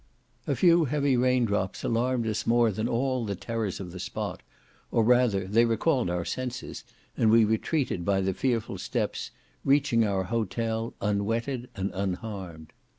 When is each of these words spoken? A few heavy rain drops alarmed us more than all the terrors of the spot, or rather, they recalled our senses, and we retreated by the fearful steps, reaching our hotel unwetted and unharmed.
A 0.47 0.55
few 0.55 0.85
heavy 0.85 1.15
rain 1.15 1.45
drops 1.45 1.83
alarmed 1.83 2.25
us 2.25 2.47
more 2.47 2.71
than 2.71 2.87
all 2.87 3.23
the 3.23 3.35
terrors 3.35 3.79
of 3.79 3.91
the 3.91 3.99
spot, 3.99 4.41
or 4.89 5.03
rather, 5.03 5.45
they 5.45 5.63
recalled 5.63 6.09
our 6.09 6.25
senses, 6.25 6.83
and 7.15 7.29
we 7.29 7.45
retreated 7.45 8.03
by 8.03 8.21
the 8.21 8.33
fearful 8.33 8.79
steps, 8.79 9.29
reaching 9.63 10.03
our 10.03 10.23
hotel 10.23 10.95
unwetted 11.01 11.69
and 11.75 11.91
unharmed. 11.93 12.73